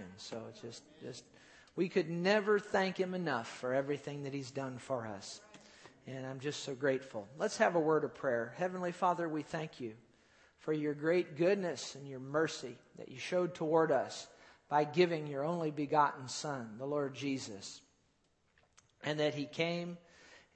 [0.00, 0.12] action.
[0.16, 1.24] So it's just, just,
[1.76, 5.40] we could never thank him enough for everything that he's done for us.
[6.06, 7.28] And I'm just so grateful.
[7.38, 8.54] Let's have a word of prayer.
[8.56, 9.92] Heavenly Father, we thank you
[10.58, 14.26] for your great goodness and your mercy that you showed toward us
[14.68, 17.80] by giving your only begotten Son, the Lord Jesus.
[19.04, 19.98] And that he came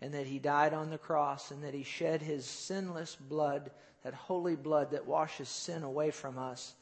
[0.01, 3.71] and that he died on the cross and that he shed his sinless blood,
[4.03, 6.75] that holy blood that washes sin away from us.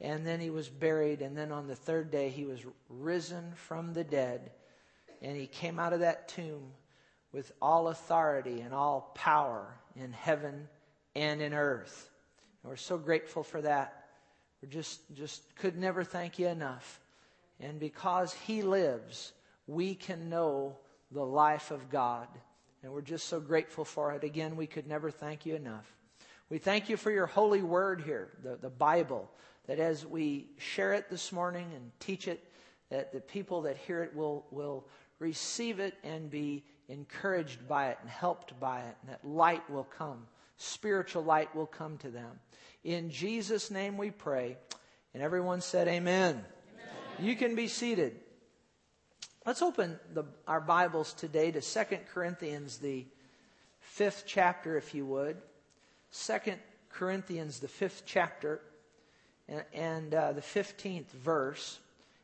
[0.00, 3.94] And then he was buried, and then on the third day he was risen from
[3.94, 4.50] the dead,
[5.22, 6.72] and he came out of that tomb
[7.32, 10.68] with all authority and all power in heaven
[11.14, 12.10] and in earth.
[12.62, 14.04] And we're so grateful for that.
[14.62, 17.00] We just just could never thank you enough.
[17.60, 19.32] And because he lives,
[19.66, 20.76] we can know
[21.10, 22.28] the life of God.
[22.82, 24.24] And we're just so grateful for it.
[24.24, 25.95] Again, we could never thank you enough.
[26.48, 29.28] We thank you for your holy word here, the, the Bible,
[29.66, 32.44] that as we share it this morning and teach it,
[32.88, 34.86] that the people that hear it will, will
[35.18, 39.88] receive it and be encouraged by it and helped by it, and that light will
[39.98, 40.24] come.
[40.56, 42.38] Spiritual light will come to them.
[42.84, 44.56] In Jesus' name we pray.
[45.14, 46.34] And everyone said, Amen.
[46.34, 46.44] Amen.
[47.18, 48.20] You can be seated.
[49.44, 51.80] Let's open the, our Bibles today to 2
[52.12, 53.04] Corinthians, the
[53.80, 55.38] fifth chapter, if you would.
[56.24, 56.52] 2
[56.90, 58.60] Corinthians, the fifth chapter,
[59.48, 61.78] and, and uh, the 15th verse.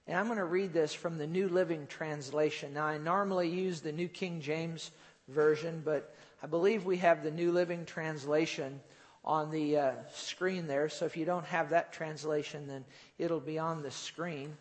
[0.06, 2.74] And I'm going to read this from the New Living Translation.
[2.74, 4.90] Now, I normally use the New King James
[5.28, 8.80] Version, but I believe we have the New Living Translation
[9.24, 10.88] on the uh, screen there.
[10.88, 12.84] So if you don't have that translation, then
[13.18, 14.56] it'll be on the screen.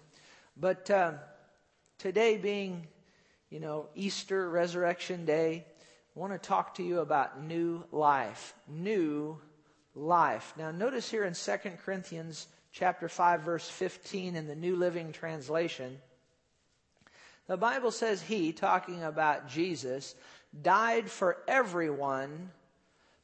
[0.57, 0.89] But.
[0.89, 1.13] Uh,
[2.01, 2.87] today being,
[3.51, 5.65] you know, Easter, Resurrection Day,
[6.15, 8.53] I want to talk to you about new life.
[8.67, 9.39] New
[9.95, 10.53] life.
[10.57, 11.51] Now notice here in 2
[11.83, 15.97] Corinthians chapter 5 verse 15 in the New Living Translation,
[17.47, 20.15] the Bible says he, talking about Jesus,
[20.61, 22.51] died for everyone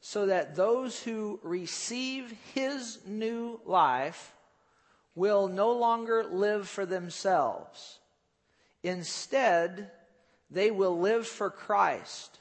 [0.00, 4.34] so that those who receive his new life
[5.14, 7.98] will no longer live for themselves
[8.82, 9.90] Instead,
[10.50, 12.38] they will live for Christ,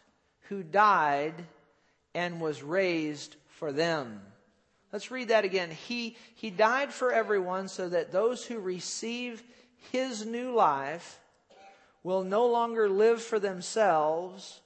[0.49, 1.33] who died
[2.13, 4.21] and was raised for them.
[4.91, 5.69] Let's read that again.
[5.69, 9.43] He, he died for everyone so that those who receive
[9.91, 11.19] his new life
[12.03, 14.61] will no longer live for themselves.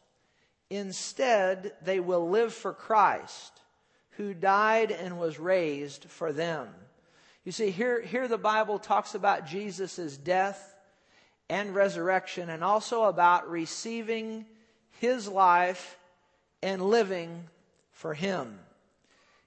[0.70, 3.62] Instead, they will live for Christ,
[4.12, 6.70] who died and was raised for them.
[7.44, 10.76] You see, here, here the Bible talks about Jesus' death
[11.50, 14.46] and resurrection, and also about receiving
[15.02, 15.98] his life
[16.62, 17.48] and living
[17.92, 18.60] for him.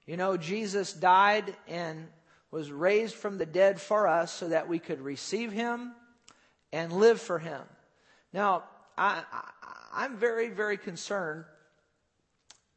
[0.05, 2.09] You know, Jesus died and
[2.51, 5.93] was raised from the dead for us so that we could receive him
[6.73, 7.61] and live for him.
[8.33, 8.65] Now,
[8.97, 9.23] I,
[9.95, 11.45] am very, very concerned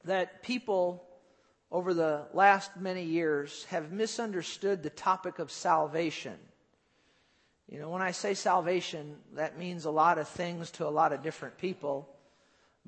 [0.05, 1.03] that people
[1.73, 6.37] over the last many years have misunderstood the topic of salvation.
[7.69, 11.13] You know, when I say salvation, that means a lot of things to a lot
[11.13, 12.09] of different people.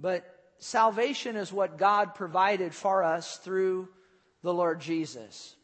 [0.01, 0.25] But
[0.59, 3.89] salvation is what God provided for us through
[4.43, 5.55] the Lord Jesus.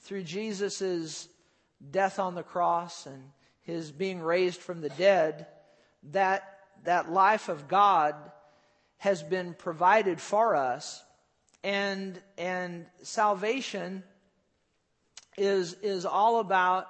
[0.00, 1.28] Through Jesus'
[1.90, 3.22] death on the cross and
[3.62, 5.46] his being raised from the dead,
[6.10, 8.14] that, that life of God
[8.98, 11.02] has been provided for us.
[11.64, 14.02] And, and salvation
[15.36, 16.88] is, is all about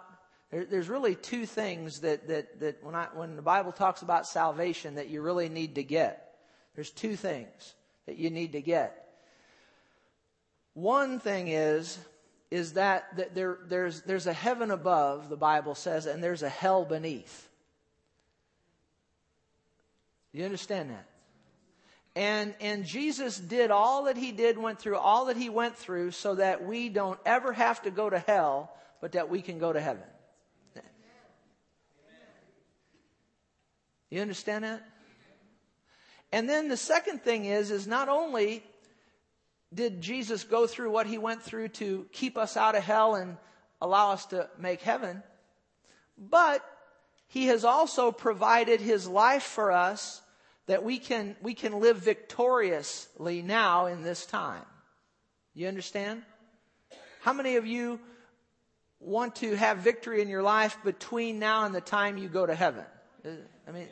[0.50, 4.26] there, there's really two things that, that, that when, I, when the Bible talks about
[4.26, 6.31] salvation that you really need to get.
[6.74, 7.74] There's two things
[8.06, 9.08] that you need to get.
[10.74, 11.98] One thing is,
[12.50, 16.48] is that, that there, there's, there's a heaven above, the Bible says, and there's a
[16.48, 17.48] hell beneath.
[20.32, 21.06] You understand that?
[22.14, 26.10] And, and Jesus did all that he did, went through all that he went through
[26.10, 29.72] so that we don't ever have to go to hell, but that we can go
[29.72, 30.04] to heaven.
[34.10, 34.86] You understand that?
[36.32, 38.64] And then the second thing is, is not only
[39.73, 43.37] did Jesus go through what he went through to keep us out of hell and
[43.81, 45.23] allow us to make heaven,
[46.19, 46.64] but
[47.29, 50.20] he has also provided his life for us
[50.67, 54.64] that we can, we can live victoriously now in this time.
[55.55, 56.23] You understand?
[57.23, 58.00] How many of you
[59.00, 62.55] want to have victory in your life between now and the time you go to
[62.55, 62.85] heaven?
[63.25, 63.31] Uh,
[63.67, 63.88] I mean,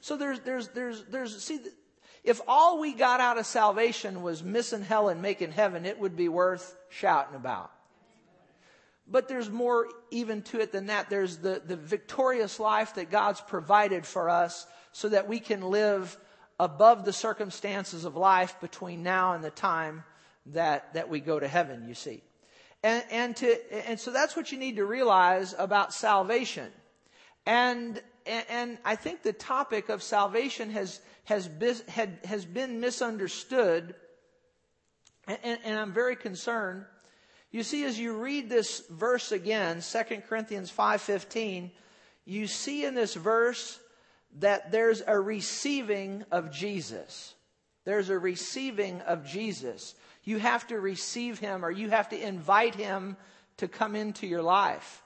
[0.00, 1.60] so there's, there's, there's, there's, see,
[2.24, 6.16] if all we got out of salvation was missing hell and making heaven, it would
[6.16, 7.70] be worth shouting about.
[9.10, 11.10] but there's more even to it than that.
[11.10, 16.16] There's the, the victorious life that God's provided for us so that we can live
[16.58, 20.04] above the circumstances of life between now and the time
[20.46, 22.22] that, that we go to heaven, you see.
[22.82, 26.70] And, and, to, and so that's what you need to realize about salvation.
[27.46, 28.00] And,
[28.48, 31.76] and I think the topic of salvation has, has, been,
[32.24, 33.94] has been misunderstood.
[35.26, 36.84] And, and I'm very concerned
[37.50, 39.98] you see, as you read this verse again, 2
[40.28, 41.70] Corinthians 5.15,
[42.24, 43.80] you see in this verse
[44.38, 47.34] that there's a receiving of Jesus.
[47.84, 49.96] There's a receiving of Jesus.
[50.22, 53.16] You have to receive him or you have to invite him
[53.56, 55.02] to come into your life.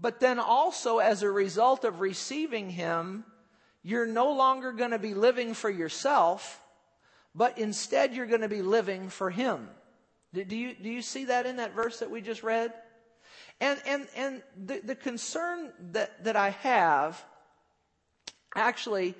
[0.00, 3.24] But then also, as a result of receiving him,
[3.82, 6.60] you're no longer going to be living for yourself,
[7.34, 9.68] but instead you're going to be living for him.
[10.32, 12.72] Do you, do you see that in that verse that we just read?
[13.60, 17.24] And, and, and the, the concern that, that I have,
[18.54, 19.14] actually,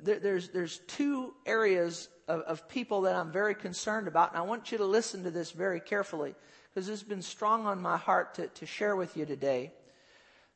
[0.00, 4.42] there, there's, there's two areas of, of people that I'm very concerned about, and I
[4.42, 6.34] want you to listen to this very carefully
[6.72, 9.72] because it's been strong on my heart to, to share with you today.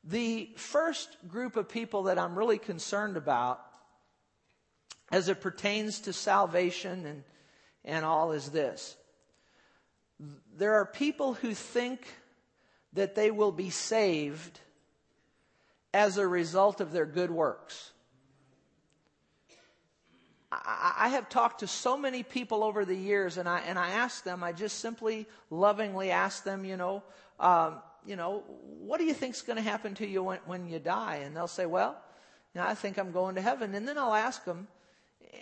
[0.09, 3.61] The first group of people that I'm really concerned about
[5.11, 7.25] as it pertains to salvation and,
[7.85, 8.97] and all is this
[10.57, 12.07] there are people who think
[12.95, 14.59] that they will be saved
[15.93, 17.93] as a result of their good works.
[20.53, 24.25] I, have talked to so many people over the years, and I and I ask
[24.25, 24.43] them.
[24.43, 27.03] I just simply, lovingly ask them, you know,
[27.39, 28.45] um, you know,
[28.81, 31.17] what do you think's going to happen to you when, when you die?
[31.25, 31.97] And they'll say, well,
[32.55, 33.75] you know, I think I'm going to heaven.
[33.75, 34.69] And then I'll ask them,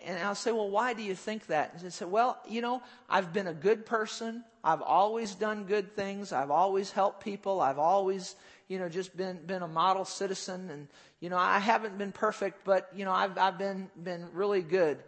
[0.07, 1.75] and I'll say, well, why do you think that?
[1.75, 4.45] And they say, well, you know, I've been a good person.
[4.63, 6.33] I've always done good things.
[6.33, 7.61] I've always helped people.
[7.61, 8.35] I've always,
[8.69, 10.71] you know, just been, been a model citizen.
[10.71, 10.89] And,
[11.21, 14.99] you know, I haven't been perfect, but, you know, I've, I've been, been really good.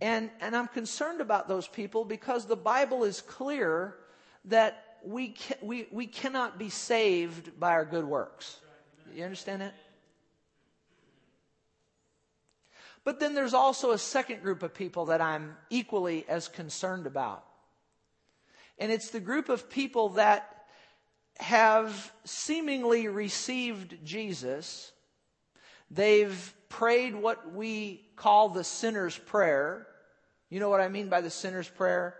[0.00, 3.96] And, and I'm concerned about those people because the Bible is clear
[4.46, 8.60] that we, can, we, we cannot be saved by our good works.
[9.14, 9.74] You understand that?
[13.04, 17.44] But then there's also a second group of people that I'm equally as concerned about.
[18.78, 20.64] And it's the group of people that
[21.38, 24.92] have seemingly received Jesus.
[25.90, 29.86] They've prayed what we call the sinner's prayer.
[30.50, 32.16] You know what I mean by the sinner's prayer?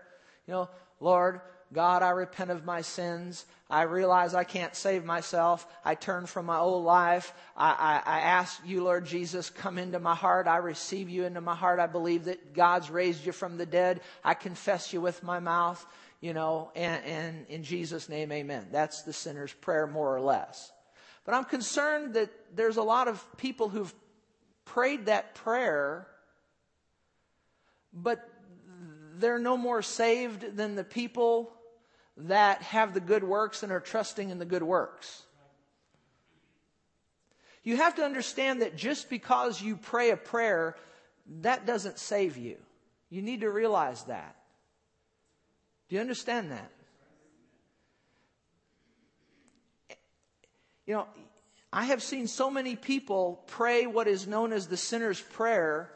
[0.47, 0.69] You know,
[0.99, 1.41] Lord,
[1.73, 3.45] God, I repent of my sins.
[3.69, 5.65] I realize I can't save myself.
[5.85, 7.33] I turn from my old life.
[7.55, 10.47] I, I, I, ask you, Lord Jesus, come into my heart.
[10.47, 11.79] I receive you into my heart.
[11.79, 14.01] I believe that God's raised you from the dead.
[14.21, 15.85] I confess you with my mouth,
[16.19, 18.67] you know, and, and in Jesus' name, amen.
[18.71, 20.73] That's the sinner's prayer, more or less.
[21.23, 23.93] But I'm concerned that there's a lot of people who've
[24.65, 26.07] prayed that prayer,
[27.93, 28.27] but
[29.15, 31.53] they're no more saved than the people
[32.17, 35.23] that have the good works and are trusting in the good works.
[37.63, 40.75] You have to understand that just because you pray a prayer,
[41.41, 42.57] that doesn't save you.
[43.09, 44.35] You need to realize that.
[45.89, 46.71] Do you understand that?
[50.87, 51.07] You know,
[51.71, 55.91] I have seen so many people pray what is known as the sinner's prayer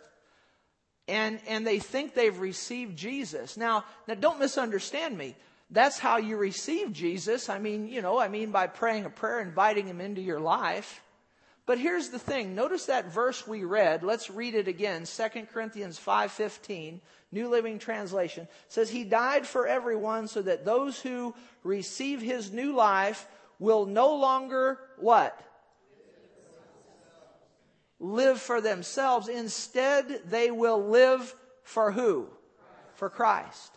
[1.07, 3.57] and, and they think they've received Jesus.
[3.57, 5.35] Now, now don't misunderstand me
[5.69, 7.49] that's how you receive Jesus.
[7.49, 11.01] I mean, you know, I mean by praying a prayer, inviting him into your life.
[11.65, 12.53] But here's the thing.
[12.53, 14.03] Notice that verse we read.
[14.03, 15.05] Let's read it again.
[15.05, 21.33] 2 Corinthians 5:15, New Living Translation says he died for everyone so that those who
[21.63, 25.41] receive his new life will no longer what?
[27.99, 29.27] Live for themselves.
[29.27, 32.29] Instead, they will live for who?
[32.93, 33.74] For Christ.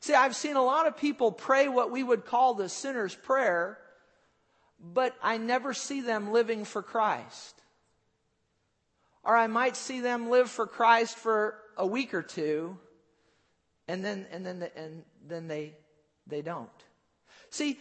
[0.00, 3.78] See, I've seen a lot of people pray what we would call the sinner's prayer,
[4.80, 7.60] but I never see them living for Christ.
[9.22, 12.78] Or I might see them live for Christ for a week or two,
[13.88, 15.74] and then, and then, and then they,
[16.26, 16.70] they don't.
[17.50, 17.78] See,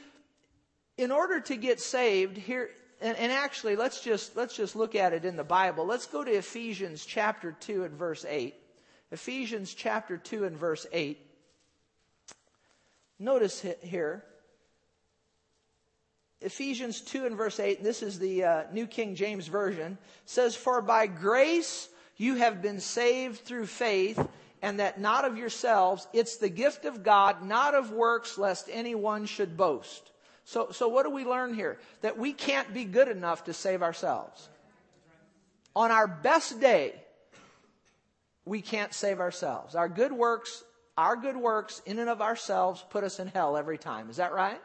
[0.98, 5.14] in order to get saved, here, and, and, actually, let's just, let's just look at
[5.14, 5.86] it in the Bible.
[5.86, 8.54] Let's go to Ephesians chapter 2 and verse 8.
[9.12, 11.18] Ephesians chapter 2 and verse 8.
[13.20, 14.24] Notice here,
[16.42, 20.82] Ephesians 2 and verse 8, this is the uh, New King James Version, says, For
[20.82, 24.26] by grace you have been saved through faith,
[24.62, 29.26] and that not of yourselves, it's the gift of God, not of works, lest anyone
[29.26, 30.12] should boast.
[30.46, 31.78] So, so what do we learn here?
[32.02, 34.50] That we can't be good enough to save ourselves.
[35.76, 36.96] On our best day,
[38.46, 39.76] we can't save ourselves.
[39.76, 40.64] Our good works,
[41.00, 44.10] our good works in and of ourselves put us in hell every time.
[44.10, 44.60] Is that right?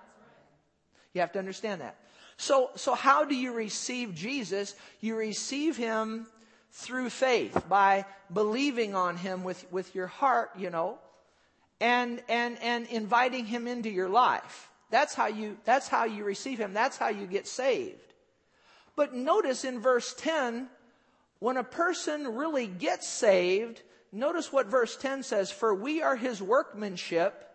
[1.12, 1.96] You have to understand that.
[2.36, 4.74] So, so how do you receive Jesus?
[5.00, 6.26] You receive him
[6.72, 10.98] through faith by believing on him with, with your heart, you know,
[11.80, 14.68] and, and, and inviting him into your life.
[14.90, 16.74] That's how you, that's how you receive him.
[16.74, 18.12] That's how you get saved.
[18.96, 20.68] But notice in verse 10,
[21.38, 23.82] when a person really gets saved,
[24.14, 27.48] notice what verse 10 says, for we are his workmanship,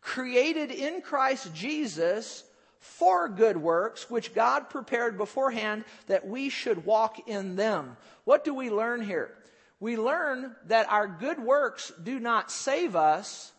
[0.00, 2.44] created in Christ Jesus
[2.78, 7.96] for good works, which God prepared beforehand that we should walk in them.
[8.24, 9.34] What do we learn here?
[9.80, 13.52] We learn that our good works do not save us,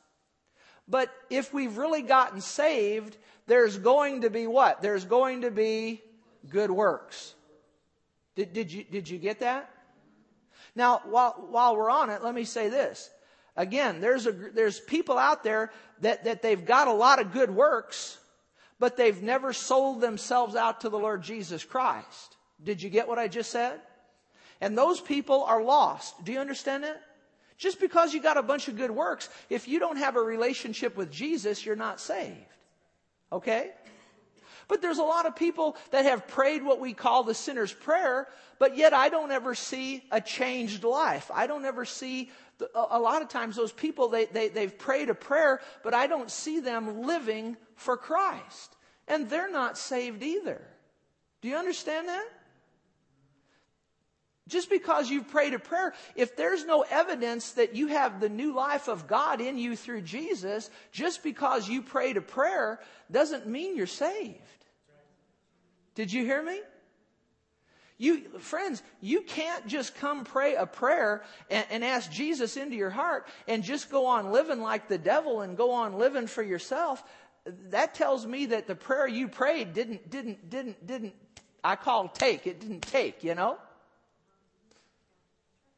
[0.88, 3.18] but if we've really gotten saved,
[3.48, 4.82] there's going to be what?
[4.82, 6.02] There's going to be
[6.50, 7.34] good works.
[8.36, 9.70] Did, did, you, did you get that?
[10.76, 13.10] Now, while, while we're on it, let me say this.
[13.56, 15.72] Again, there's, a, there's people out there
[16.02, 18.18] that, that they've got a lot of good works,
[18.80, 22.38] but they've never sold themselves out to the Lord Jesus Christ.
[22.64, 23.80] Did you get what I just said?
[24.62, 26.24] And those people are lost.
[26.24, 27.02] Do you understand that?
[27.58, 30.96] Just because you got a bunch of good works, if you don't have a relationship
[30.96, 32.38] with Jesus, you're not saved.
[33.32, 33.72] Okay?
[34.70, 38.28] But there's a lot of people that have prayed what we call the sinner's prayer,
[38.60, 41.30] but yet I don't ever see a changed life.
[41.34, 42.30] I don't ever see,
[42.76, 46.30] a lot of times those people, they, they, they've prayed a prayer, but I don't
[46.30, 48.76] see them living for Christ.
[49.08, 50.62] And they're not saved either.
[51.42, 52.28] Do you understand that?
[54.48, 58.54] Just because you've prayed a prayer, if there's no evidence that you have the new
[58.54, 62.80] life of God in you through Jesus, just because you prayed a prayer
[63.12, 64.42] doesn't mean you're saved.
[66.00, 66.62] Did you hear me?
[67.98, 72.89] You, friends, you can't just come pray a prayer and, and, ask Jesus into your
[72.89, 77.03] heart and just go on living like the devil and go on living for yourself.
[77.72, 81.15] That tells me that the prayer you prayed didn't, didn't, didn't, didn't,
[81.65, 82.48] I call take.
[82.48, 83.58] It didn't take, you know?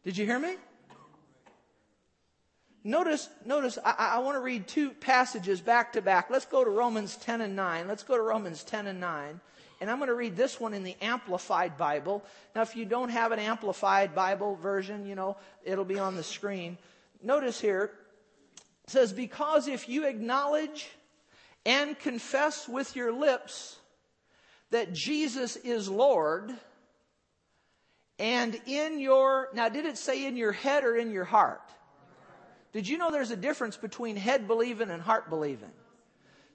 [0.03, 0.53] Did you hear me?
[2.83, 6.29] Notice, notice, I, I want to read two passages back to back.
[6.31, 7.87] Let's go to Romans 10 and 9.
[7.87, 9.39] Let's go to Romans 10 and 9.
[9.79, 12.23] And I'm going to read this one in the Amplified Bible.
[12.55, 16.23] Now, if you don't have an Amplified Bible version, you know, it'll be on the
[16.23, 16.77] screen.
[17.21, 17.91] Notice here,
[18.83, 20.89] it says, Because if you acknowledge
[21.65, 23.77] and confess with your lips
[24.71, 26.51] that Jesus is Lord,
[28.17, 31.61] and in your, now did it say in your head or in your heart?
[32.73, 35.71] Did you know there's a difference between head believing and heart believing?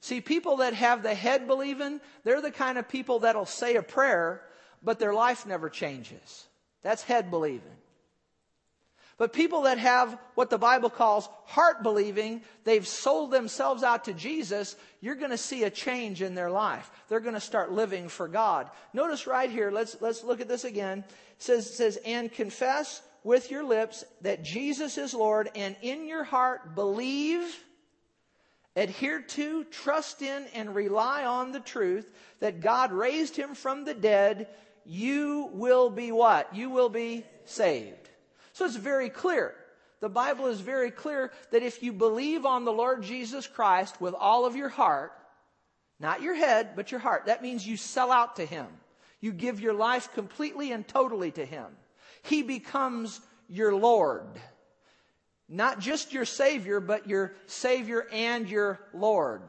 [0.00, 3.82] See, people that have the head believing, they're the kind of people that'll say a
[3.82, 4.42] prayer,
[4.82, 6.46] but their life never changes.
[6.82, 7.76] That's head believing.
[9.18, 14.12] But people that have what the Bible calls heart believing, they've sold themselves out to
[14.12, 16.90] Jesus, you're going to see a change in their life.
[17.08, 18.68] They're going to start living for God.
[18.92, 20.98] Notice right here, let's, let's look at this again.
[20.98, 26.06] It says, it says, and confess with your lips that Jesus is Lord, and in
[26.06, 27.42] your heart believe
[28.76, 33.94] adhere to, trust in, and rely on the truth that God raised him from the
[33.94, 34.46] dead,
[34.84, 36.54] you will be what?
[36.54, 38.08] You will be saved.
[38.52, 39.56] So it's very clear.
[39.98, 44.14] The Bible is very clear that if you believe on the Lord Jesus Christ with
[44.14, 45.12] all of your heart,
[45.98, 48.66] not your head, but your heart, that means you sell out to him.
[49.20, 51.66] You give your life completely and totally to him.
[52.26, 54.26] He becomes your Lord.
[55.48, 59.42] Not just your Savior, but your Savior and your Lord.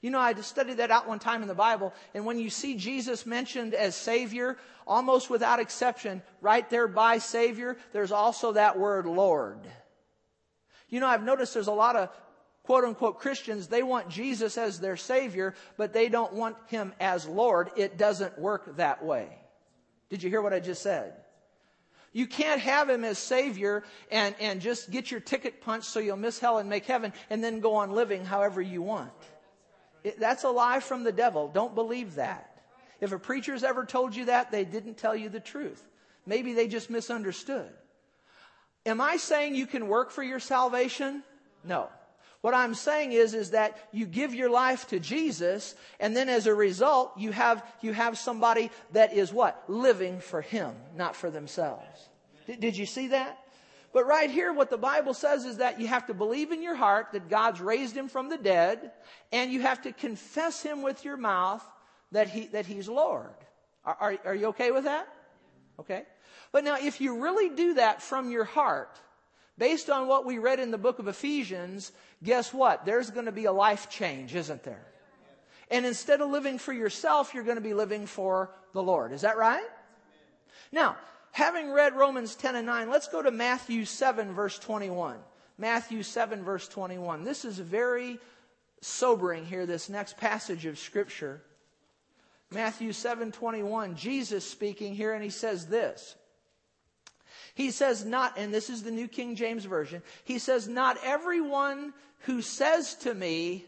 [0.00, 2.76] You know, I studied that out one time in the Bible, and when you see
[2.76, 9.06] Jesus mentioned as Savior, almost without exception, right there by Savior, there's also that word
[9.06, 9.66] Lord.
[10.88, 12.10] You know, I've noticed there's a lot of
[12.62, 17.26] quote unquote Christians, they want Jesus as their Savior, but they don't want Him as
[17.26, 17.70] Lord.
[17.76, 19.28] It doesn't work that way.
[20.10, 21.23] Did you hear what I just said?
[22.14, 26.16] You can't have him as Savior and, and just get your ticket punched so you'll
[26.16, 29.10] miss hell and make heaven and then go on living however you want.
[30.04, 31.48] It, that's a lie from the devil.
[31.48, 32.62] Don't believe that.
[33.00, 35.82] If a preacher's ever told you that, they didn't tell you the truth.
[36.24, 37.68] Maybe they just misunderstood.
[38.86, 41.24] Am I saying you can work for your salvation?
[41.64, 41.88] No.
[42.44, 46.46] What I'm saying is, is that you give your life to Jesus, and then as
[46.46, 49.64] a result, you have, you have somebody that is what?
[49.66, 52.10] Living for Him, not for themselves.
[52.46, 53.38] Did, you see that?
[53.94, 56.74] But right here, what the Bible says is that you have to believe in your
[56.74, 58.90] heart that God's raised him from the dead,
[59.32, 61.64] and you have to confess him with your mouth
[62.12, 63.32] that, he, that he's Lord.
[63.86, 65.08] Are, are, are you okay with that?
[65.80, 66.02] Okay.
[66.52, 69.00] But now, if you really do that from your heart,
[69.58, 71.92] based on what we read in the book of Ephesians,
[72.22, 72.84] guess what?
[72.84, 74.86] There's going to be a life change, isn't there?
[75.70, 79.12] And instead of living for yourself, you're going to be living for the Lord.
[79.12, 79.64] Is that right?
[80.72, 80.96] Now,
[81.32, 85.16] having read Romans 10 and 9, let's go to Matthew 7, verse 21.
[85.56, 87.22] Matthew 7, verse 21.
[87.24, 88.18] This is very
[88.80, 91.42] sobering here, this next passage of Scripture.
[92.50, 93.96] Matthew 7, 21.
[93.96, 96.16] Jesus speaking here, and he says this.
[97.54, 101.94] He says, not, and this is the New King James Version, he says, Not everyone
[102.20, 103.64] who says to me,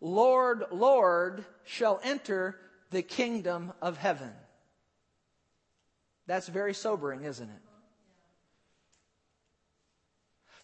[0.00, 2.56] Lord, Lord, shall enter
[2.90, 4.30] the kingdom of heaven.
[6.26, 7.62] That's very sobering, isn't it?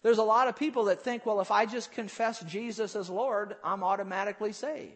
[0.01, 3.55] There's a lot of people that think, well, if I just confess Jesus as Lord,
[3.63, 4.91] I'm automatically saved.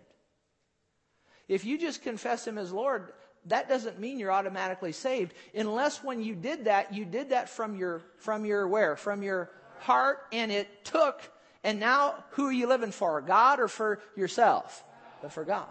[1.48, 3.14] If you just confess Him as Lord,
[3.48, 7.76] that doesn't mean you're automatically saved unless when you did that, you did that from
[7.76, 8.96] your, from your where?
[8.96, 9.50] From your
[9.80, 11.22] heart and it took,
[11.64, 13.22] and now who are you living for?
[13.22, 14.84] God or for yourself?
[15.22, 15.68] But for God.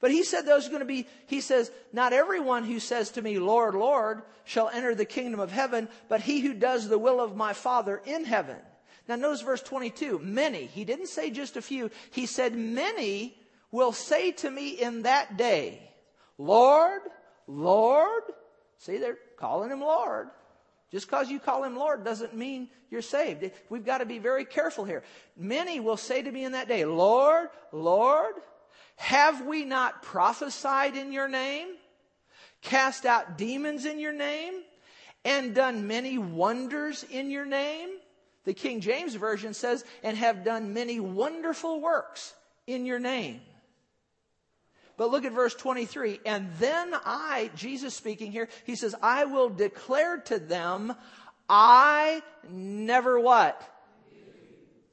[0.00, 3.22] But he said those are going to be, he says, not everyone who says to
[3.22, 7.20] me, Lord, Lord, shall enter the kingdom of heaven, but he who does the will
[7.20, 8.58] of my Father in heaven.
[9.08, 10.18] Now notice verse 22.
[10.18, 10.66] Many.
[10.66, 11.90] He didn't say just a few.
[12.10, 13.36] He said, many
[13.70, 15.90] will say to me in that day,
[16.38, 17.02] Lord,
[17.46, 18.22] Lord.
[18.78, 20.28] See, they're calling him Lord.
[20.90, 23.50] Just because you call him Lord doesn't mean you're saved.
[23.68, 25.02] We've got to be very careful here.
[25.36, 28.34] Many will say to me in that day, Lord, Lord,
[28.96, 31.68] have we not prophesied in your name,
[32.62, 34.54] cast out demons in your name,
[35.24, 37.88] and done many wonders in your name?
[38.44, 42.34] The King James Version says, and have done many wonderful works
[42.66, 43.40] in your name.
[44.96, 46.20] But look at verse 23.
[46.24, 50.94] And then I, Jesus speaking here, he says, I will declare to them,
[51.48, 53.60] I never what?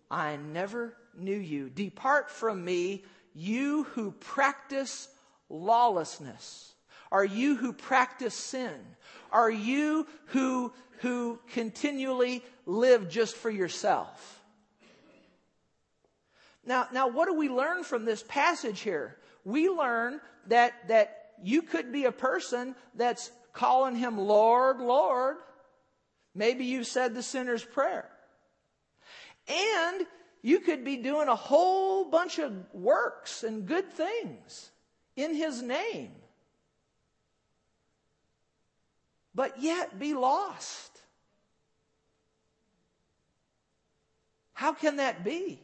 [0.10, 1.69] I never knew you.
[1.69, 5.08] Depart from me, you who practice
[5.49, 6.73] lawlessness?
[7.12, 8.73] Are you who practice sin?
[9.32, 14.41] Are you who, who continually live just for yourself?
[16.65, 19.17] Now, now, what do we learn from this passage here?
[19.43, 25.38] We learn that, that you could be a person that's calling him Lord, Lord.
[26.34, 28.10] Maybe you've said the sinner's prayer.
[29.47, 30.06] And
[30.41, 34.71] you could be doing a whole bunch of works and good things
[35.15, 36.12] in His name,
[39.36, 40.99] but yet be lost.
[44.54, 45.60] How can that be?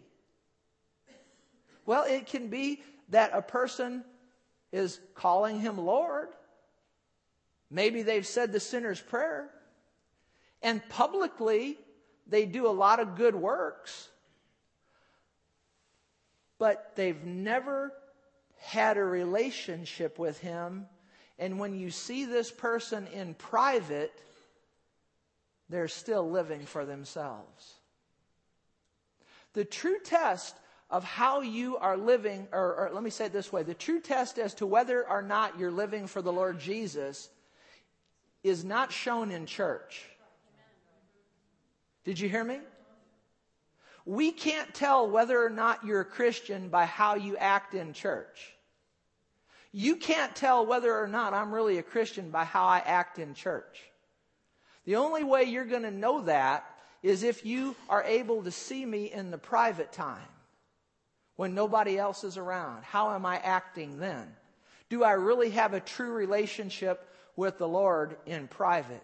[1.85, 4.03] Well, it can be that a person
[4.71, 6.29] is calling Him Lord.
[7.69, 9.49] Maybe they've said the sinner's prayer,
[10.61, 11.77] and publicly
[12.27, 14.09] they do a lot of good works
[16.57, 17.93] but they've never
[18.59, 20.85] had a relationship with him.
[21.39, 24.13] And when you see this person in private,
[25.69, 27.73] they're still living for themselves.
[29.53, 30.55] The true test
[30.89, 33.99] of how you are living, or, or, let me say it this way the true
[33.99, 37.29] test as to whether or not you're living for the Lord Jesus
[38.43, 40.05] is not shown in church.
[42.05, 42.59] Did you hear me?
[44.05, 48.53] We can't tell whether or not you're a Christian by how you act in church.
[49.73, 53.33] You can't tell whether or not I'm really a Christian by how I act in
[53.33, 53.83] church.
[54.85, 56.65] The only way you're going to know that
[57.03, 60.29] is if you are able to see me in the private time
[61.37, 62.83] when nobody else is around.
[62.83, 64.27] How am I acting then?
[64.89, 69.03] Do I really have a true relationship with the Lord in private?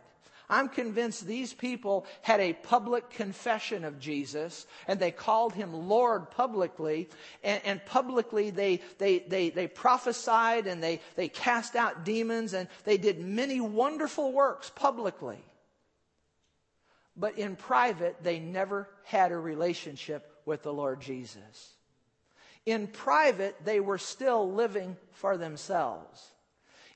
[0.50, 6.32] I'm convinced these people had a public confession of Jesus and they called him Lord
[6.32, 7.10] publicly.
[7.44, 12.68] And, and publicly they, they, they, they prophesied and they, they cast out demons and
[12.84, 15.44] they did many wonderful works publicly.
[17.16, 21.73] But in private, they never had a relationship with the Lord Jesus.
[22.66, 26.32] In private, they were still living for themselves.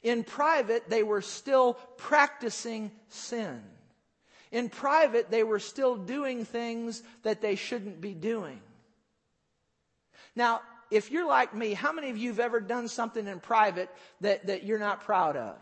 [0.04, 3.62] In private, they were still practicing sin.
[4.52, 8.62] In private, they were still doing things that they shouldn't be doing.
[10.36, 13.90] Now, if you're like me, how many of you have ever done something in private
[14.22, 15.58] that, that you're not proud of?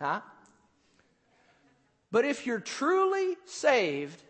[0.00, 0.20] Huh?
[2.10, 4.20] But if you're truly saved,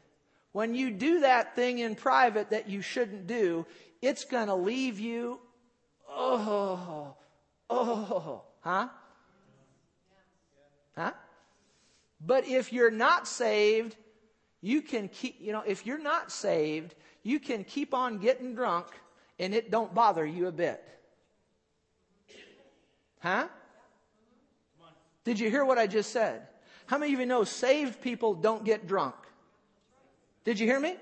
[0.54, 3.66] when you do that thing in private that you shouldn't do,
[4.00, 5.40] it's going to leave you,
[6.08, 7.16] oh,
[7.68, 8.88] oh, huh?
[10.96, 11.10] Huh?
[12.24, 13.96] But if you're not saved,
[14.60, 18.86] you can keep, you know, if you're not saved, you can keep on getting drunk
[19.40, 20.84] and it don't bother you a bit.
[23.18, 23.48] Huh?
[25.24, 26.46] Did you hear what I just said?
[26.86, 29.16] How many of you know saved people don't get drunk?
[30.44, 30.96] Did you hear me?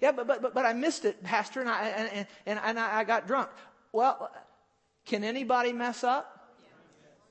[0.00, 3.26] Yeah, but, but, but I missed it, Pastor, and I, and, and, and I got
[3.26, 3.48] drunk.
[3.92, 4.30] Well,
[5.06, 6.32] can anybody mess up?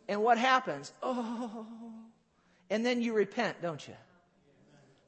[0.08, 0.94] And what happens?
[1.02, 1.66] Oh,
[2.70, 3.96] and then you repent, don't you?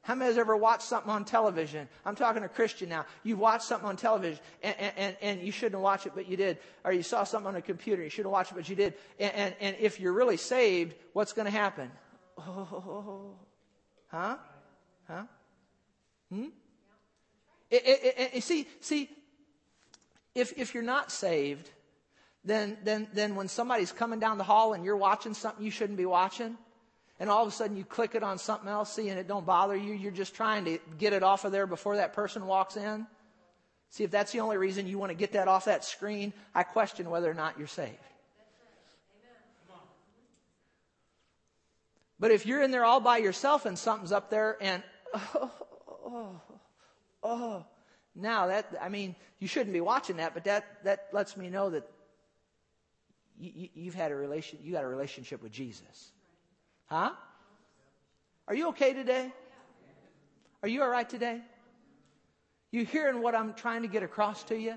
[0.02, 1.86] How many has ever watched something on television?
[2.06, 3.04] I'm talking to Christian now.
[3.24, 6.58] You've watched something on television and, and, and you shouldn't watch it, but you did.
[6.82, 8.94] Or you saw something on a computer, you shouldn't watch it, but you did.
[9.20, 11.90] And, and, and if you're really saved, what's going to happen?
[12.38, 13.34] Oh,
[14.06, 14.36] huh?
[15.08, 15.22] Huh?
[16.32, 16.46] Hmm?
[17.70, 19.10] It, it, it, see, see,
[20.34, 21.70] if, if you're not saved,
[22.44, 25.98] then, then, then when somebody's coming down the hall and you're watching something you shouldn't
[25.98, 26.56] be watching,
[27.20, 29.44] and all of a sudden you click it on something else, see, and it don't
[29.44, 29.92] bother you.
[29.92, 33.06] You're just trying to get it off of there before that person walks in.
[33.90, 36.62] See, if that's the only reason you want to get that off that screen, I
[36.62, 37.96] question whether or not you're saved.
[42.20, 44.82] But if you're in there all by yourself and something's up there and,
[45.14, 45.50] oh,
[46.06, 46.40] oh,
[47.22, 47.64] oh,
[48.14, 51.70] now that, I mean, you shouldn't be watching that, but that, that lets me know
[51.70, 51.88] that
[53.38, 56.12] you, have had a relation, you got a relationship with Jesus.
[56.86, 57.10] Huh?
[58.48, 59.32] Are you okay today?
[60.62, 61.40] Are you all right today?
[62.72, 64.74] You hearing what I'm trying to get across to you?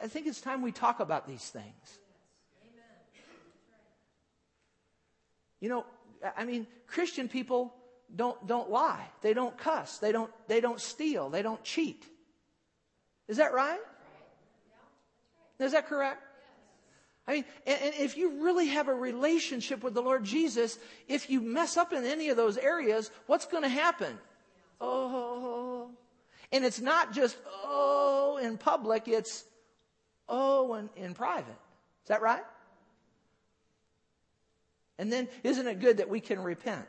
[0.00, 1.98] I think it's time we talk about these things.
[5.60, 5.86] You know,
[6.36, 7.72] I mean, Christian people
[8.14, 9.06] don't, don't lie.
[9.22, 9.98] They don't cuss.
[9.98, 11.30] They don't, they don't steal.
[11.30, 12.06] They don't cheat.
[13.28, 13.80] Is that right?
[15.58, 16.22] Is that correct?
[17.26, 21.30] I mean, and, and, if you really have a relationship with the Lord Jesus, if
[21.30, 24.18] you mess up in any of those areas, what's going to happen?
[24.80, 25.90] Oh.
[26.50, 29.44] And it's not just, oh, in public, it's,
[30.28, 31.56] oh, in, in private.
[32.02, 32.42] Is that right?
[34.98, 36.88] And then, isn't it good that we can repent?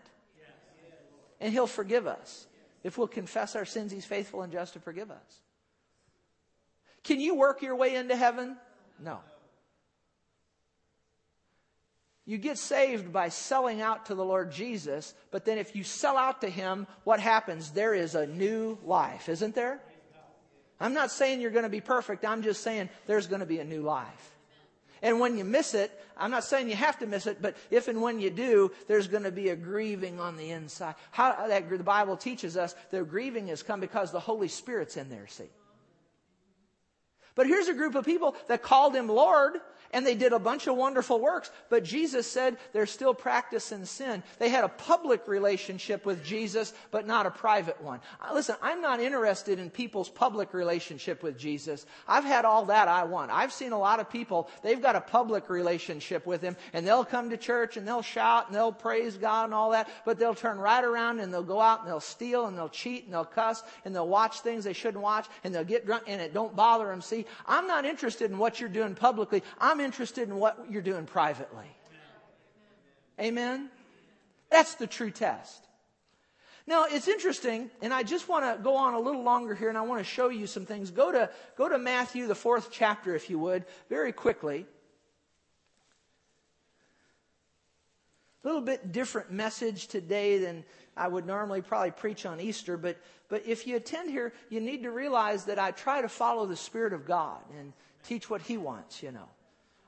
[1.44, 2.48] And He'll forgive us.
[2.84, 5.42] If we'll confess our sins, He's faithful and just to forgive us.
[7.04, 8.56] Can you work your way into heaven?
[8.98, 9.20] No.
[12.26, 16.16] You get saved by selling out to the Lord Jesus, but then if you sell
[16.16, 17.72] out to Him, what happens?
[17.72, 19.82] There is a new life, isn't there?
[20.80, 22.24] I'm not saying you're going to be perfect.
[22.24, 24.33] I'm just saying there's going to be a new life.
[25.04, 27.90] And when you miss it, I'm not saying you have to miss it, but if
[27.90, 30.96] and when you do, there's going to be a grieving on the inside.
[31.12, 35.10] How that the Bible teaches us the grieving has come because the Holy Spirit's in
[35.10, 35.50] there, see.
[37.36, 39.58] But here's a group of people that called him Lord,
[39.94, 44.24] and they did a bunch of wonderful works, but Jesus said they're still practicing sin.
[44.40, 48.02] They had a public relationship with Jesus, but not a private one.
[48.20, 51.86] Uh, listen, I'm not interested in people's public relationship with Jesus.
[52.08, 53.32] I've had all that I want.
[53.32, 57.06] I've seen a lot of people, they've got a public relationship with him, and they'll
[57.06, 60.36] come to church and they'll shout and they'll praise God and all that, but they'll
[60.36, 63.26] turn right around and they'll go out and they'll steal and they'll cheat and they'll
[63.26, 66.56] cuss and they'll watch things they shouldn't watch and they'll get drunk and it don't
[66.56, 67.02] bother them.
[67.02, 69.44] See, I'm not interested in what you're doing publicly.
[69.60, 71.68] I'm interested in what you're doing privately.
[73.20, 73.70] Amen?
[74.50, 75.68] That's the true test.
[76.66, 79.78] Now, it's interesting, and I just want to go on a little longer here, and
[79.78, 80.92] I want to show you some things.
[80.92, 84.66] Go to, go to Matthew, the fourth chapter, if you would, very quickly.
[88.44, 90.64] A little bit different message today than
[90.96, 94.84] I would normally probably preach on Easter, but, but if you attend here, you need
[94.84, 98.58] to realize that I try to follow the Spirit of God and teach what He
[98.58, 99.28] wants, you know.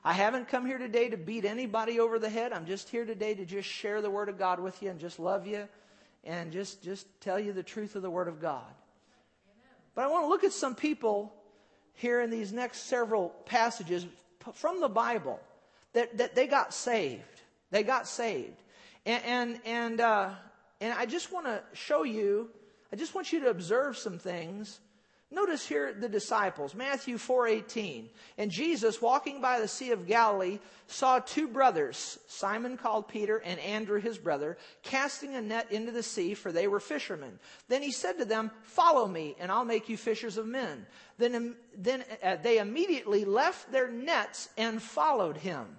[0.06, 2.52] I haven't come here today to beat anybody over the head.
[2.52, 5.18] I'm just here today to just share the Word of God with you and just
[5.18, 5.66] love you
[6.22, 8.72] and just, just tell you the truth of the Word of God.
[9.96, 11.34] But I want to look at some people
[11.94, 14.06] here in these next several passages
[14.54, 15.40] from the Bible
[15.92, 17.42] that, that they got saved.
[17.72, 18.62] They got saved.
[19.06, 20.30] And, and, and, uh,
[20.80, 22.48] and I just want to show you,
[22.92, 24.78] I just want you to observe some things
[25.30, 28.10] Notice here the disciples, Matthew 4:18.
[28.38, 33.58] And Jesus, walking by the Sea of Galilee, saw two brothers, Simon called Peter and
[33.58, 37.40] Andrew his brother, casting a net into the sea, for they were fishermen.
[37.66, 40.86] Then he said to them, "Follow me, and I'll make you fishers of men."
[41.18, 45.76] Then, then uh, they immediately left their nets and followed him.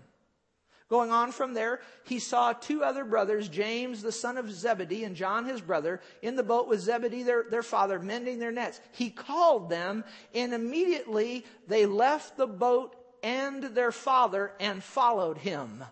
[0.90, 5.18] Going on from there, he saw two other brothers, James, the son of Zebedee, and
[5.18, 8.80] John, his brother, in the boat with Zebedee, their, their father, mending their nets.
[8.94, 15.84] He called them, and immediately they left the boat and their father and followed him.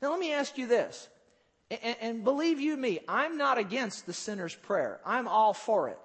[0.00, 1.08] Now, let me ask you this.
[1.70, 5.00] And, and believe you me, I'm not against the sinner's prayer.
[5.04, 5.98] I'm all for it.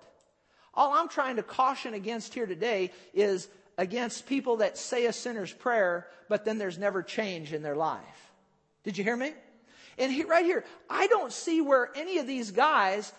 [0.73, 5.53] All I'm trying to caution against here today is against people that say a sinner's
[5.53, 8.31] prayer, but then there's never change in their life.
[8.83, 9.33] Did you hear me?
[9.97, 13.11] And he, right here, I don't see where any of these guys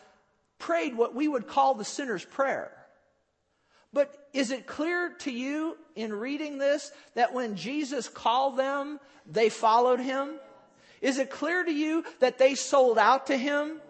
[0.58, 2.72] prayed what we would call the sinner's prayer.
[3.92, 9.48] But is it clear to you in reading this that when Jesus called them, they
[9.48, 10.38] followed him?
[11.00, 13.80] Is it clear to you that they sold out to him?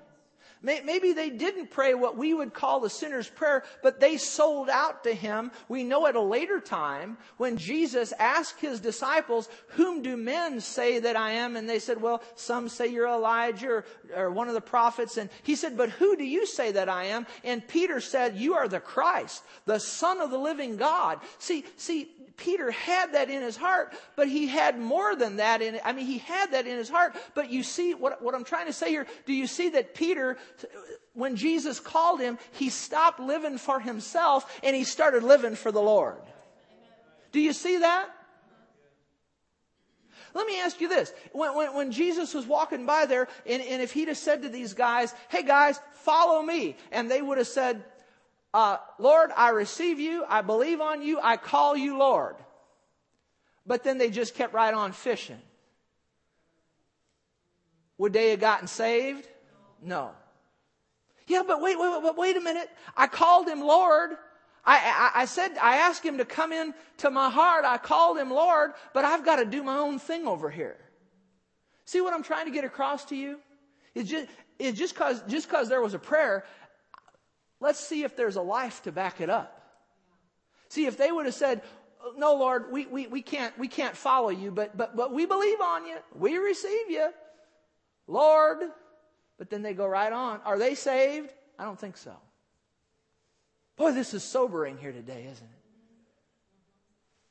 [0.63, 5.05] Maybe they didn't pray what we would call the sinner's prayer, but they sold out
[5.05, 5.53] to him.
[5.69, 10.99] We know at a later time when Jesus asked his disciples, Whom do men say
[10.99, 11.57] that I am?
[11.57, 13.85] And they said, Well, some say you're Elijah or,
[14.17, 15.17] or one of the prophets.
[15.17, 17.27] And he said, But who do you say that I am?
[17.45, 21.21] And Peter said, You are the Christ, the Son of the living God.
[21.39, 25.79] See, see, Peter had that in his heart, but he had more than that in.
[25.85, 28.67] I mean, he had that in his heart, but you see what, what I'm trying
[28.67, 29.07] to say here.
[29.27, 30.39] Do you see that Peter,
[31.13, 35.83] when Jesus called him, he stopped living for himself and he started living for the
[35.83, 36.23] Lord?
[37.33, 38.09] Do you see that?
[40.33, 41.13] Let me ask you this.
[41.33, 44.49] When, when, when, Jesus was walking by there, and, and if he'd have said to
[44.49, 47.83] these guys, hey guys, follow me, and they would have said,
[48.59, 52.35] uh, Lord, I receive you, I believe on you, I call you Lord.
[53.65, 55.41] But then they just kept right on fishing.
[57.99, 59.29] Would they have gotten saved?
[59.81, 60.11] No.
[61.29, 62.69] Yeah, but wait, wait, wait, wait a minute.
[62.97, 64.11] I called him Lord.
[64.65, 67.65] I, I, I, said, I asked him to come in to my heart.
[67.65, 70.79] I called him Lord, but I've got to do my own thing over here.
[71.85, 73.39] See what I'm trying to get across to you?
[73.95, 74.27] It's just,
[74.59, 76.45] it's just cause, just cause there was a prayer,
[77.61, 79.55] Let's see if there's a life to back it up.
[80.69, 81.63] See, if they would have said,
[82.17, 85.61] no, Lord, we, we, we, can't, we can't follow you, but, but, but we believe
[85.61, 85.97] on you.
[86.15, 87.09] We receive you.
[88.07, 88.59] Lord.
[89.39, 90.41] But then they go right on.
[90.45, 91.33] Are they saved?
[91.59, 92.15] I don't think so.
[93.77, 95.59] Boy, this is sobering here today, isn't it?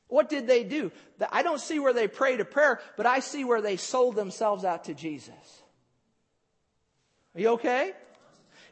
[0.08, 0.90] What did they do?
[1.30, 4.64] I don't see where they prayed a prayer, but I see where they sold themselves
[4.64, 5.62] out to Jesus.
[7.34, 7.92] Are you okay?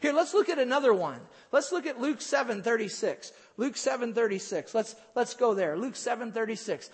[0.00, 1.20] Here, let's look at another one.
[1.56, 3.32] Let's look at Luke 7:36.
[3.56, 4.74] Luke 7:36.
[4.74, 5.74] Let's, let's go there.
[5.74, 6.90] Luke 7:36.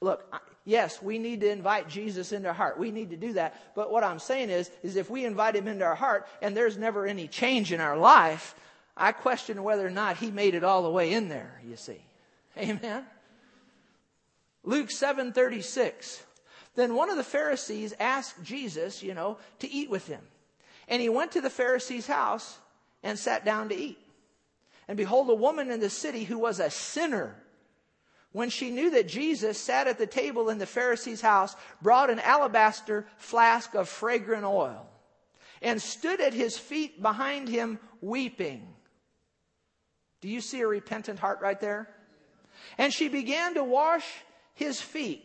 [0.00, 2.80] look, I, yes, we need to invite Jesus into our heart.
[2.80, 3.76] We need to do that.
[3.76, 6.76] But what I'm saying is, is if we invite him into our heart and there's
[6.76, 8.56] never any change in our life,
[8.96, 12.04] I question whether or not he made it all the way in there, you see.
[12.58, 13.06] Amen.
[14.64, 16.24] Luke 7:36.
[16.74, 20.22] Then one of the Pharisees asked Jesus, you know, to eat with him.
[20.88, 22.58] And he went to the Pharisee's house
[23.02, 23.98] and sat down to eat.
[24.88, 27.36] And behold, a woman in the city who was a sinner,
[28.32, 32.18] when she knew that Jesus sat at the table in the Pharisee's house, brought an
[32.20, 34.86] alabaster flask of fragrant oil
[35.62, 38.66] and stood at his feet behind him weeping.
[40.20, 41.88] Do you see a repentant heart right there?
[42.78, 44.04] And she began to wash
[44.54, 45.24] his feet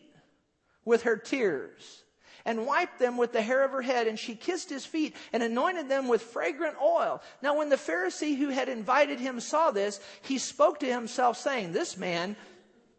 [0.85, 2.04] with her tears
[2.45, 5.41] and wiped them with the hair of her head, and she kissed his feet and
[5.41, 7.21] anointed them with fragrant oil.
[7.41, 11.73] Now, when the Pharisee who had invited him saw this, he spoke to himself, saying,
[11.73, 12.35] This man,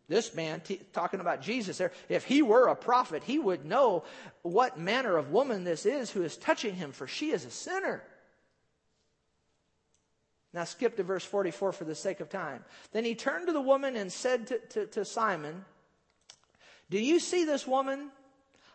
[0.09, 4.03] this man, t- talking about Jesus there, if he were a prophet, he would know
[4.43, 8.03] what manner of woman this is who is touching him, for she is a sinner.
[10.53, 12.65] Now skip to verse 44 for the sake of time.
[12.93, 15.65] Then he turned to the woman and said to, to, to Simon,
[16.89, 18.11] Do you see this woman?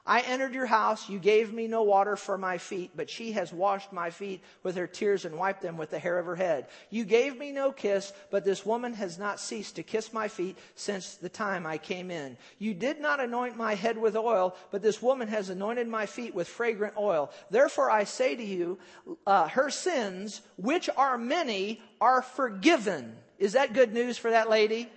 [0.06, 1.10] I entered your house.
[1.10, 4.76] You gave me no water for my feet, but she has washed my feet with
[4.76, 6.68] her tears and wiped them with the hair of her head.
[6.90, 10.58] You gave me no kiss, but this woman has not ceased to kiss my feet
[10.76, 12.38] since the time I came in.
[12.58, 16.34] You did not anoint my head with oil, but this woman has anointed my feet
[16.34, 17.32] with fragrant oil.
[17.52, 18.80] Therefore I say to you,
[19.28, 23.16] uh, her sins, which are many, are forgiven.
[23.38, 24.90] Is that good news for that lady?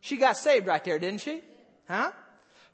[0.00, 1.42] She got saved right there, didn't she?
[1.88, 2.12] Huh?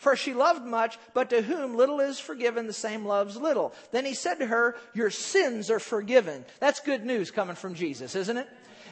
[0.05, 3.73] For she loved much, but to whom little is forgiven, the same loves little.
[3.91, 6.45] Then he said to her, Your sins are forgiven.
[6.61, 8.47] That's good news coming from Jesus, isn't it?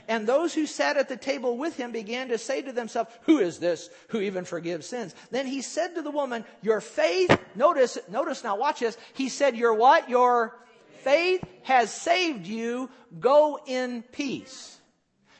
[0.08, 3.40] And those who sat at the table with him began to say to themselves, Who
[3.40, 5.14] is this who even forgives sins?
[5.30, 8.96] Then he said to the woman, Your faith, notice, notice now, watch this.
[9.12, 10.08] He said, Your what?
[10.08, 10.56] Your
[11.02, 12.88] faith has saved you.
[13.20, 14.78] Go in peace.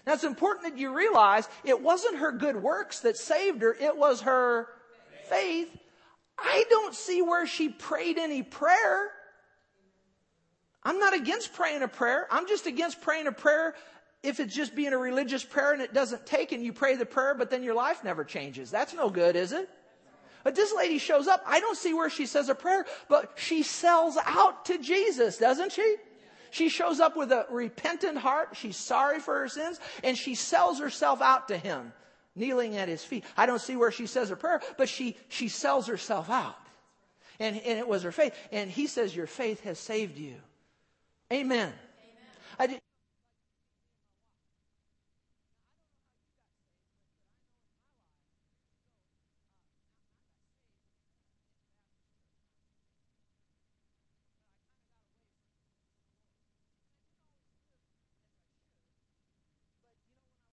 [0.06, 3.96] Now it's important that you realize it wasn't her good works that saved her, it
[3.96, 4.68] was her
[5.32, 5.68] faith.
[6.38, 9.10] I don't see where she prayed any prayer.
[10.82, 12.26] I'm not against praying a prayer.
[12.30, 13.74] I'm just against praying a prayer
[14.22, 17.06] if it's just being a religious prayer and it doesn't take and you pray the
[17.06, 18.70] prayer, but then your life never changes.
[18.70, 19.68] That's no good, is it?
[20.44, 21.42] But this lady shows up.
[21.46, 25.72] I don't see where she says a prayer, but she sells out to Jesus, doesn't
[25.72, 25.96] she?
[26.50, 28.50] She shows up with a repentant heart.
[28.54, 31.92] She's sorry for her sins and she sells herself out to him,
[32.34, 33.24] kneeling at his feet.
[33.36, 36.56] I don't see where she says a prayer, but she, she sells herself out.
[37.38, 38.34] And, and it was her faith.
[38.50, 40.34] And he says, Your faith has saved you.
[41.32, 41.72] Amen.
[42.60, 42.78] Amen.